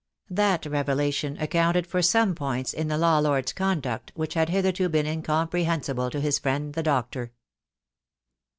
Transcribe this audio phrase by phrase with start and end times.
[0.31, 5.05] That revelation accounted for some points in the law lord's conduct which had hitherto been
[5.05, 7.33] incomprehensible to his friend the doctor.